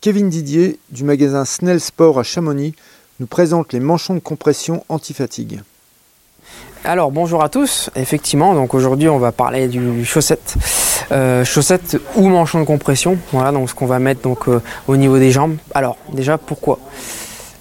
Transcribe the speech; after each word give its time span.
Kevin 0.00 0.28
Didier 0.28 0.78
du 0.90 1.04
magasin 1.04 1.44
Snell 1.44 1.80
Sport 1.80 2.18
à 2.18 2.22
Chamonix 2.22 2.74
nous 3.18 3.26
présente 3.26 3.72
les 3.72 3.80
manchons 3.80 4.14
de 4.14 4.20
compression 4.20 4.84
anti-fatigue. 4.88 5.62
Alors 6.84 7.10
bonjour 7.10 7.42
à 7.42 7.48
tous, 7.48 7.90
effectivement 7.96 8.54
donc 8.54 8.74
aujourd'hui 8.74 9.08
on 9.08 9.18
va 9.18 9.32
parler 9.32 9.66
du 9.66 10.04
chaussette, 10.04 10.54
euh, 11.10 11.44
chaussette 11.44 11.96
ou 12.14 12.28
manchon 12.28 12.60
de 12.60 12.64
compression, 12.64 13.18
voilà 13.32 13.50
donc 13.50 13.68
ce 13.70 13.74
qu'on 13.74 13.86
va 13.86 13.98
mettre 13.98 14.20
donc 14.20 14.48
euh, 14.48 14.60
au 14.86 14.96
niveau 14.96 15.18
des 15.18 15.32
jambes. 15.32 15.56
Alors 15.74 15.96
déjà 16.12 16.38
pourquoi? 16.38 16.78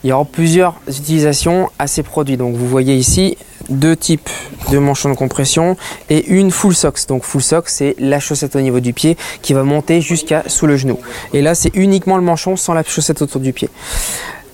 Il 0.03 0.09
y 0.09 0.11
aura 0.11 0.25
plusieurs 0.25 0.75
utilisations 0.87 1.71
à 1.79 1.87
ces 1.87 2.03
produits, 2.03 2.37
donc 2.37 2.55
vous 2.55 2.67
voyez 2.67 2.95
ici 2.95 3.37
deux 3.69 3.95
types 3.95 4.29
de 4.71 4.77
manchons 4.77 5.09
de 5.09 5.15
compression 5.15 5.77
et 6.09 6.25
une 6.27 6.51
full 6.51 6.75
socks. 6.75 7.07
Donc 7.07 7.23
full 7.23 7.41
socks 7.41 7.69
c'est 7.69 7.95
la 7.99 8.19
chaussette 8.19 8.55
au 8.55 8.61
niveau 8.61 8.79
du 8.79 8.93
pied 8.93 9.17
qui 9.41 9.53
va 9.53 9.63
monter 9.63 10.01
jusqu'à 10.01 10.43
sous 10.47 10.67
le 10.67 10.77
genou. 10.77 10.99
Et 11.33 11.41
là 11.41 11.55
c'est 11.55 11.75
uniquement 11.75 12.17
le 12.17 12.23
manchon 12.23 12.55
sans 12.55 12.73
la 12.73 12.83
chaussette 12.83 13.21
autour 13.21 13.41
du 13.41 13.53
pied. 13.53 13.69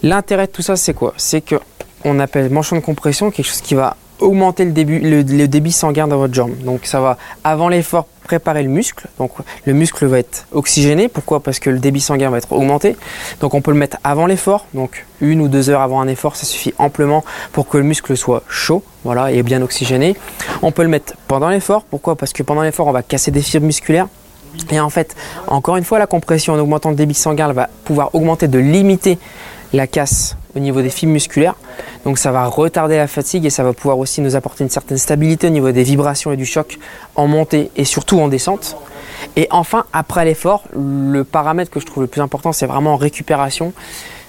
L'intérêt 0.04 0.48
de 0.48 0.52
tout 0.52 0.62
ça 0.62 0.76
c'est 0.76 0.94
quoi? 0.94 1.14
C'est 1.18 1.42
que 1.42 1.56
on 2.04 2.20
appelle 2.20 2.50
manchon 2.50 2.76
de 2.76 2.82
compression 2.82 3.32
quelque 3.32 3.46
chose 3.46 3.62
qui 3.62 3.76
va 3.76 3.96
augmenter 4.22 4.66
le, 4.66 4.72
début, 4.72 5.00
le, 5.00 5.48
débit 5.48 5.72
sanguin 5.72 6.08
dans 6.08 6.18
votre 6.18 6.34
jambe. 6.34 6.58
Donc 6.64 6.86
ça 6.86 7.02
va, 7.02 7.18
avant 7.44 7.70
l'effort, 7.70 8.08
préparer 8.32 8.64
le 8.64 8.70
muscle. 8.70 9.08
Donc 9.18 9.32
le 9.66 9.74
muscle 9.74 10.06
va 10.06 10.20
être 10.20 10.48
oxygéné. 10.54 11.10
Pourquoi? 11.10 11.42
Parce 11.42 11.60
que 11.60 11.70
le 11.70 11.80
débit 11.80 12.00
sanguin 12.00 12.30
va 12.30 12.38
être 12.38 12.54
augmenté. 12.54 12.96
Donc 13.42 13.54
on 13.54 13.62
peut 13.62 13.72
le 13.72 13.78
mettre 13.78 13.98
avant 14.06 14.26
l'effort. 14.26 14.68
Donc 14.74 15.06
une 15.20 15.42
ou 15.42 15.50
deux 15.50 15.70
heures 15.70 15.82
avant 15.82 16.00
un 16.00 16.08
effort, 16.08 16.38
ça 16.38 16.46
suffit 16.46 16.74
amplement 16.78 17.26
pour 17.52 17.68
que 17.68 17.78
le 17.78 17.84
muscle 17.84 18.16
soit 18.16 18.44
chaud 18.48 18.84
voilà, 19.04 19.32
et 19.34 19.44
bien 19.44 19.62
oxygéné. 19.62 20.16
On 20.62 20.72
peut 20.72 20.84
le 20.84 20.88
mettre 20.88 21.16
pendant 21.28 21.50
l'effort. 21.50 21.84
Pourquoi? 21.84 22.16
Parce 22.16 22.32
que 22.32 22.42
pendant 22.42 22.62
l'effort, 22.62 22.88
on 22.88 22.94
va 22.94 23.04
casser 23.04 23.32
des 23.32 23.42
fibres 23.42 23.66
musculaires. 23.66 24.08
Et 24.70 24.80
en 24.80 24.90
fait, 24.90 25.16
encore 25.48 25.76
une 25.76 25.84
fois, 25.84 26.00
la 26.00 26.08
compression 26.08 26.54
en 26.54 26.60
augmentant 26.60 26.90
le 26.90 26.96
débit 26.96 27.14
sanguin 27.14 27.52
va 27.52 27.70
pouvoir 27.84 28.16
augmenter, 28.16 28.48
de 28.48 28.60
limiter 28.60 29.18
la 29.74 29.88
casse 29.88 30.36
au 30.56 30.60
niveau 30.60 30.82
des 30.82 30.90
fibres 30.90 31.14
musculaires. 31.14 31.56
Donc 32.06 32.18
ça 32.18 32.32
va 32.32 32.46
retarder 32.46 32.98
la 32.98 33.08
fatigue 33.08 33.46
et 33.46 33.50
ça 33.50 33.64
va 33.64 33.74
pouvoir 33.74 33.98
aussi 34.00 34.22
nous 34.22 34.36
apporter 34.36 34.64
une 34.64 34.70
certaine 34.70 34.98
stabilité 34.98 35.48
au 35.48 35.52
niveau 35.52 35.72
des 35.72 35.84
vibrations 35.84 36.32
et 36.32 36.38
du 36.38 36.46
choc 36.46 36.78
en 37.16 37.28
montée 37.28 37.72
et 37.76 37.86
surtout 37.86 38.20
en 38.20 38.28
descente. 38.28 38.76
Et 39.36 39.48
enfin, 39.52 39.86
après 39.94 40.26
l'effort, 40.26 40.64
le 40.74 41.24
paramètre 41.24 41.72
que 41.72 41.80
je 41.80 41.86
trouve 41.86 42.04
le 42.04 42.08
plus 42.08 42.22
important, 42.22 42.52
c'est 42.52 42.66
vraiment 42.66 42.94
en 42.94 42.98
récupération. 42.98 43.74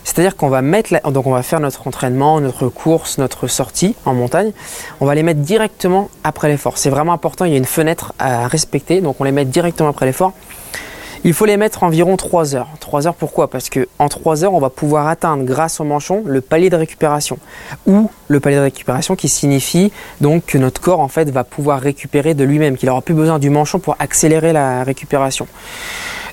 C'est-à-dire 0.05 0.37
qu'on 0.37 0.49
va 0.49 0.63
mettre, 0.63 0.95
donc 1.11 1.27
on 1.27 1.33
va 1.33 1.43
faire 1.43 1.61
notre 1.61 1.87
entraînement, 1.87 2.41
notre 2.41 2.69
course, 2.69 3.19
notre 3.19 3.47
sortie 3.47 3.95
en 4.05 4.15
montagne. 4.15 4.53
On 5.01 5.07
va 5.07 5.15
les 5.15 5.23
mettre 5.23 5.41
directement 5.41 6.11
après 6.25 6.49
l'effort. 6.49 6.77
C'est 6.77 6.91
vraiment 6.91 7.13
important. 7.13 7.45
Il 7.45 7.53
y 7.53 7.55
a 7.55 7.59
une 7.59 7.65
fenêtre 7.65 8.13
à 8.19 8.49
respecter, 8.49 9.01
donc 9.01 9.21
on 9.21 9.25
les 9.25 9.33
met 9.33 9.45
directement 9.45 9.89
après 9.89 10.07
l'effort. 10.07 10.33
Il 11.25 11.35
faut 11.35 11.45
les 11.45 11.57
mettre 11.57 11.85
environ 11.85 12.17
3 12.17 12.57
heures. 12.57 12.69
3 12.81 13.07
heures 13.07 13.15
pourquoi? 13.15 13.49
Parce 13.49 13.69
que 13.69 13.87
en 14.01 14.09
3 14.09 14.45
heures, 14.45 14.55
on 14.55 14.59
va 14.59 14.71
pouvoir 14.71 15.07
atteindre 15.07 15.45
grâce 15.45 15.79
au 15.79 15.85
manchon 15.85 16.25
le 16.27 16.41
palier 16.41 16.69
de 16.69 16.75
récupération 16.75 17.39
ou 17.87 18.11
le 18.27 18.41
palier 18.41 18.57
de 18.57 18.63
récupération 18.63 19.15
qui 19.15 19.29
signifie 19.29 19.93
donc 20.21 20.47
que 20.47 20.59
notre 20.59 20.81
corps 20.81 20.99
en 20.99 21.07
fait 21.07 21.31
va 21.31 21.45
pouvoir 21.45 21.81
récupérer 21.81 22.35
de 22.35 22.43
lui-même, 22.43 22.77
qu'il 22.77 22.89
n'aura 22.89 23.03
plus 23.03 23.15
besoin 23.15 23.39
du 23.39 23.51
manchon 23.51 23.79
pour 23.79 23.95
accélérer 24.01 24.53
la 24.53 24.83
récupération. 24.83 25.47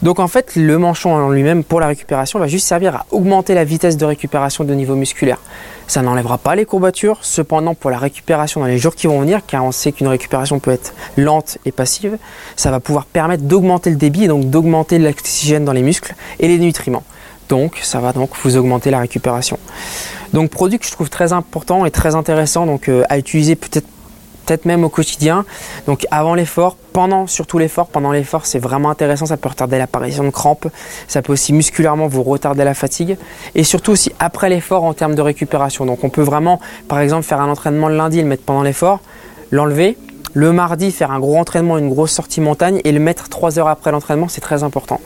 Donc 0.02 0.20
en 0.20 0.28
fait, 0.28 0.56
le 0.56 0.78
manchon 0.78 1.12
en 1.12 1.30
lui-même 1.30 1.64
pour 1.64 1.80
la 1.80 1.88
récupération 1.88 2.40
va 2.40 2.48
juste 2.48 2.66
servir 2.66 2.96
à 2.96 3.06
augmenter 3.12 3.54
la 3.54 3.66
vitesse 3.66 3.98
de 3.98 4.06
récupération 4.06 4.64
de 4.64 4.74
niveau 4.74 4.96
musculaire. 4.96 5.40
Ça 5.88 6.02
n'enlèvera 6.02 6.38
pas 6.38 6.56
les 6.56 6.66
courbatures, 6.66 7.18
cependant 7.22 7.74
pour 7.74 7.90
la 7.90 7.98
récupération 7.98 8.62
dans 8.62 8.68
les 8.68 8.78
jours 8.78 8.96
qui 8.96 9.08
vont 9.08 9.20
venir, 9.20 9.42
car 9.46 9.66
on 9.66 9.72
sait 9.72 9.92
qu'une 9.92 10.08
récupération 10.08 10.60
peut 10.60 10.72
être 10.72 10.94
lente 11.18 11.58
et 11.66 11.72
passive, 11.72 12.18
ça 12.56 12.72
va 12.72 12.80
pouvoir 12.80 13.06
permettre 13.06 13.44
d'augmenter 13.44 13.90
le 13.90 13.98
débit 13.98 14.26
et 14.26 14.28
donc 14.28 14.50
d'augmenter 14.50 15.00
l'oxygène 15.00 15.66
dans 15.66 15.74
les 15.74 15.82
muscles 15.82 16.16
et 16.40 16.48
les 16.48 16.60
nutriments. 16.60 17.04
Donc 17.50 17.80
ça 17.82 18.00
va 18.00 18.14
donc 18.14 18.30
vous 18.44 18.56
augmenter 18.56 18.92
la 18.92 19.00
récupération. 19.00 19.58
Donc 20.34 20.50
produit 20.52 20.80
que 20.80 20.86
je 20.86 20.92
trouve 20.92 21.10
très 21.10 21.34
important 21.34 21.86
et 21.86 21.92
très 21.92 22.16
intéressant 22.16 22.66
donc 22.66 22.88
euh, 22.88 23.04
à 23.10 23.18
utiliser 23.18 23.56
peut-être 23.56 23.88
peut-être 24.50 24.66
même 24.66 24.84
au 24.84 24.90
quotidien. 24.90 25.46
Donc 25.86 26.08
avant 26.10 26.34
l'effort, 26.34 26.76
pendant 26.92 27.28
surtout 27.28 27.60
l'effort, 27.60 27.88
pendant 27.88 28.12
l'effort 28.12 28.48
c'est 28.48 28.58
vraiment 28.58 28.90
intéressant, 28.90 29.28
ça 29.28 29.38
peut 29.38 29.50
retarder 29.50 29.78
l'apparition 29.78 30.24
de 30.24 30.32
crampes, 30.32 30.68
ça 31.08 31.22
peut 31.22 31.34
aussi 31.34 31.54
musculairement 31.54 32.08
vous 32.08 32.24
retarder 32.24 32.64
la 32.64 32.74
fatigue 32.74 33.18
et 33.54 33.64
surtout 33.64 33.92
aussi 33.92 34.12
après 34.20 34.50
l'effort 34.50 34.84
en 34.84 34.94
termes 34.94 35.14
de 35.14 35.22
récupération. 35.22 35.86
Donc 35.86 36.04
on 36.04 36.10
peut 36.10 36.24
vraiment 36.24 36.60
par 36.88 37.00
exemple 37.00 37.24
faire 37.24 37.42
un 37.42 37.50
entraînement 37.50 37.90
le 37.90 37.96
lundi, 37.96 38.22
le 38.22 38.28
mettre 38.28 38.44
pendant 38.44 38.64
l'effort, 38.64 39.02
l'enlever, 39.52 39.98
le 40.34 40.52
mardi 40.52 40.92
faire 40.92 41.12
un 41.12 41.20
gros 41.20 41.38
entraînement, 41.38 41.78
une 41.78 41.90
grosse 41.90 42.12
sortie 42.12 42.42
montagne 42.42 42.82
et 42.84 42.92
le 42.92 43.00
mettre 43.00 43.30
3 43.30 43.60
heures 43.60 43.68
après 43.68 43.92
l'entraînement, 43.92 44.28
c'est 44.30 44.42
très 44.42 44.64
important. 44.64 45.00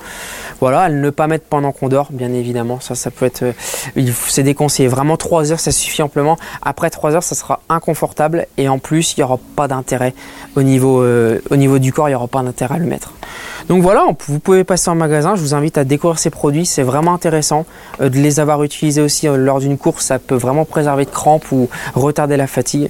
Voilà, 0.63 0.87
ne 0.87 1.09
pas 1.09 1.27
mettre 1.27 1.43
pendant 1.43 1.73
qu'on 1.73 1.89
dort, 1.89 2.07
bien 2.13 2.31
évidemment, 2.31 2.79
ça 2.79 2.95
ça 2.95 3.11
peut 3.11 3.25
être 3.25 3.43
euh, 3.43 4.11
c'est 4.29 4.43
déconseillé. 4.43 4.87
Vraiment 4.87 5.17
3 5.17 5.51
heures, 5.51 5.59
ça 5.59 5.73
suffit 5.73 6.01
amplement. 6.01 6.37
Après 6.61 6.89
3 6.89 7.15
heures, 7.15 7.23
ça 7.23 7.35
sera 7.35 7.59
inconfortable 7.67 8.47
et 8.57 8.69
en 8.69 8.79
plus, 8.79 9.11
il 9.11 9.19
n'y 9.19 9.25
aura 9.25 9.39
pas 9.57 9.67
d'intérêt 9.67 10.13
au 10.55 10.63
niveau 10.63 11.01
euh, 11.01 11.41
du 11.51 11.91
corps, 11.91 12.07
il 12.07 12.11
n'y 12.11 12.15
aura 12.15 12.29
pas 12.29 12.41
d'intérêt 12.43 12.75
à 12.75 12.77
le 12.77 12.85
mettre. 12.85 13.11
Donc 13.67 13.83
voilà, 13.83 14.05
vous 14.25 14.39
pouvez 14.39 14.63
passer 14.63 14.89
en 14.89 14.95
magasin, 14.95 15.35
je 15.35 15.41
vous 15.41 15.53
invite 15.53 15.77
à 15.77 15.83
découvrir 15.83 16.17
ces 16.17 16.29
produits, 16.29 16.65
c'est 16.65 16.83
vraiment 16.83 17.13
intéressant 17.13 17.65
euh, 17.99 18.07
de 18.07 18.15
les 18.19 18.39
avoir 18.39 18.63
utilisés 18.63 19.01
aussi 19.01 19.27
lors 19.27 19.59
d'une 19.59 19.77
course, 19.77 20.05
ça 20.05 20.17
peut 20.17 20.35
vraiment 20.35 20.63
préserver 20.63 21.03
de 21.03 21.09
crampes 21.09 21.51
ou 21.51 21.67
retarder 21.93 22.37
la 22.37 22.47
fatigue. 22.47 22.89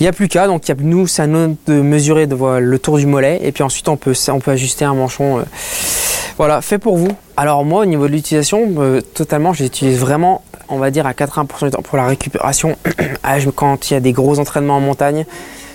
Il 0.00 0.02
n'y 0.02 0.06
a 0.06 0.12
plus 0.12 0.28
qu'à, 0.28 0.46
donc 0.46 0.68
nous, 0.80 1.06
c'est 1.06 1.22
à 1.22 1.26
de 1.26 1.80
mesurer 1.80 2.26
le 2.26 2.78
tour 2.78 2.98
du 2.98 3.06
mollet, 3.06 3.40
et 3.42 3.52
puis 3.52 3.62
ensuite 3.62 3.88
on 3.88 3.96
peut 3.96 4.12
ajuster 4.46 4.84
un 4.84 4.94
manchon. 4.94 5.42
Voilà, 6.38 6.62
fait 6.62 6.78
pour 6.78 6.96
vous. 6.96 7.10
Alors 7.36 7.64
moi, 7.64 7.82
au 7.82 7.84
niveau 7.84 8.06
de 8.06 8.12
l'utilisation, 8.12 8.72
euh, 8.78 9.00
totalement, 9.00 9.52
je 9.52 9.64
l'utilise 9.64 9.98
vraiment, 9.98 10.42
on 10.68 10.78
va 10.78 10.92
dire, 10.92 11.04
à 11.04 11.12
80% 11.12 11.64
du 11.64 11.70
temps 11.72 11.82
pour 11.82 11.98
la 11.98 12.06
récupération, 12.06 12.76
quand 13.56 13.90
il 13.90 13.94
y 13.94 13.96
a 13.96 14.00
des 14.00 14.12
gros 14.12 14.38
entraînements 14.38 14.76
en 14.76 14.80
montagne, 14.80 15.26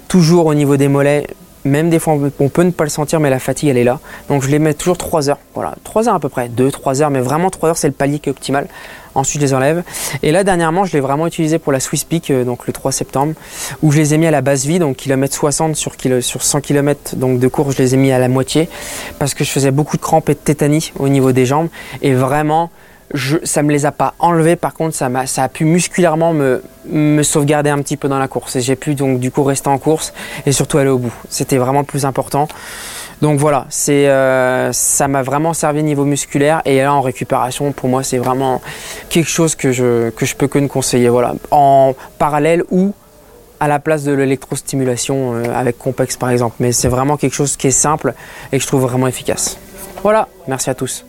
toujours 0.07 0.45
au 0.45 0.53
niveau 0.53 0.77
des 0.77 0.87
mollets, 0.87 1.27
même 1.65 1.89
des 1.89 1.99
fois 1.99 2.17
on 2.39 2.49
peut 2.49 2.63
ne 2.63 2.71
pas 2.71 2.83
le 2.83 2.89
sentir 2.89 3.19
mais 3.19 3.29
la 3.29 3.39
fatigue 3.39 3.69
elle 3.69 3.77
est 3.77 3.83
là. 3.83 3.99
Donc 4.29 4.43
je 4.43 4.49
les 4.49 4.59
mets 4.59 4.73
toujours 4.73 4.97
3 4.97 5.29
heures. 5.29 5.39
Voilà 5.53 5.75
3 5.83 6.09
heures 6.09 6.15
à 6.15 6.19
peu 6.19 6.29
près. 6.29 6.49
2 6.49 6.71
3 6.71 7.01
heures 7.01 7.09
mais 7.09 7.19
vraiment 7.19 7.49
3 7.49 7.69
heures 7.69 7.77
c'est 7.77 7.87
le 7.87 7.93
palier 7.93 8.19
qui 8.19 8.29
est 8.29 8.31
optimal. 8.31 8.67
Ensuite 9.15 9.41
je 9.41 9.45
les 9.45 9.53
enlève. 9.53 9.83
Et 10.21 10.31
là 10.31 10.43
dernièrement 10.43 10.85
je 10.85 10.93
l'ai 10.93 10.99
vraiment 10.99 11.27
utilisé 11.27 11.59
pour 11.59 11.71
la 11.71 11.79
Swiss 11.79 12.03
Peak 12.03 12.31
euh, 12.31 12.43
donc 12.43 12.67
le 12.67 12.73
3 12.73 12.91
septembre 12.91 13.33
où 13.81 13.91
je 13.91 13.97
les 13.97 14.13
ai 14.13 14.17
mis 14.17 14.27
à 14.27 14.31
la 14.31 14.41
base 14.41 14.65
vie 14.65 14.79
donc 14.79 14.97
kilomètre 14.97 15.35
60 15.35 15.75
sur, 15.75 15.93
sur 16.21 16.43
100 16.43 16.61
km 16.61 17.15
donc 17.15 17.39
de 17.39 17.47
course 17.47 17.75
je 17.75 17.81
les 17.81 17.93
ai 17.93 17.97
mis 17.97 18.11
à 18.11 18.19
la 18.19 18.27
moitié 18.27 18.69
parce 19.19 19.33
que 19.33 19.43
je 19.43 19.51
faisais 19.51 19.71
beaucoup 19.71 19.97
de 19.97 20.01
crampes 20.01 20.29
et 20.29 20.33
de 20.33 20.39
tétanie 20.39 20.91
au 20.99 21.09
niveau 21.09 21.31
des 21.31 21.45
jambes. 21.45 21.69
Et 22.01 22.13
vraiment 22.13 22.69
je, 23.13 23.37
ça 23.43 23.63
me 23.63 23.71
les 23.71 23.85
a 23.85 23.91
pas 23.91 24.13
enlevés. 24.19 24.55
Par 24.55 24.73
contre, 24.73 24.95
ça, 24.95 25.09
a, 25.13 25.25
ça 25.25 25.43
a 25.43 25.49
pu 25.49 25.65
musculairement 25.65 26.33
me, 26.33 26.63
me 26.85 27.23
sauvegarder 27.23 27.69
un 27.69 27.79
petit 27.79 27.97
peu 27.97 28.07
dans 28.07 28.19
la 28.19 28.27
course. 28.27 28.55
Et 28.55 28.61
j'ai 28.61 28.75
pu 28.75 28.95
donc 28.95 29.19
du 29.19 29.31
coup 29.31 29.43
rester 29.43 29.69
en 29.69 29.77
course 29.77 30.13
et 30.45 30.51
surtout 30.51 30.77
aller 30.77 30.89
au 30.89 30.97
bout. 30.97 31.13
C'était 31.29 31.57
vraiment 31.57 31.79
le 31.79 31.85
plus 31.85 32.05
important. 32.05 32.47
Donc 33.21 33.39
voilà, 33.39 33.67
c'est 33.69 34.09
euh, 34.09 34.73
ça 34.73 35.07
m'a 35.07 35.21
vraiment 35.21 35.53
servi 35.53 35.79
au 35.79 35.83
niveau 35.83 36.03
musculaire 36.03 36.61
et 36.65 36.81
là 36.81 36.93
en 36.93 36.99
récupération 36.99 37.71
pour 37.71 37.87
moi 37.87 38.03
c'est 38.03 38.17
vraiment 38.17 38.61
quelque 39.07 39.29
chose 39.29 39.55
que 39.55 39.71
je 39.71 40.09
que 40.09 40.25
je 40.25 40.35
peux 40.35 40.47
que 40.47 40.59
ne 40.59 40.67
conseiller. 40.67 41.07
Voilà, 41.07 41.33
en 41.51 41.93
parallèle 42.17 42.63
ou 42.69 42.93
à 43.61 43.69
la 43.69 43.79
place 43.79 44.03
de 44.03 44.11
l'électrostimulation 44.11 45.35
euh, 45.35 45.43
avec 45.55 45.77
Compex 45.77 46.17
par 46.17 46.31
exemple. 46.31 46.57
Mais 46.59 46.73
c'est 46.73 46.89
vraiment 46.89 47.15
quelque 47.15 47.35
chose 47.35 47.55
qui 47.55 47.67
est 47.67 47.71
simple 47.71 48.13
et 48.51 48.57
que 48.57 48.63
je 48.63 48.67
trouve 48.67 48.81
vraiment 48.81 49.07
efficace. 49.07 49.57
Voilà, 50.01 50.27
merci 50.49 50.69
à 50.69 50.75
tous. 50.75 51.05